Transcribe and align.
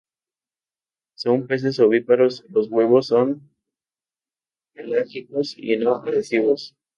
Son 1.15 1.45
peces 1.45 1.79
ovíparos, 1.79 2.43
los 2.49 2.71
huevos 2.71 3.05
son 3.05 3.51
pelágicos 4.73 5.53
y 5.55 5.77
no 5.77 5.97
adhesivos. 5.97 6.75